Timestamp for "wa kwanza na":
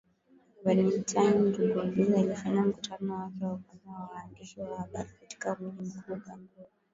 3.45-3.99